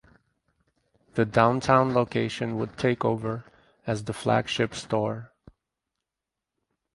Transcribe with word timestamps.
The 1.13 1.25
Downtown 1.25 1.93
location 1.93 2.57
would 2.57 2.75
take 2.75 3.05
over 3.05 3.43
as 3.85 4.05
the 4.05 4.13
flagship 4.13 4.73
store. 4.73 5.31